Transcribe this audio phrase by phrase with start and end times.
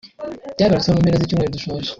[0.55, 1.89] Byagarutsweho mu mpera z’icyumweru dusoje